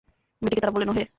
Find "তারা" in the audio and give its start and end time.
0.61-0.73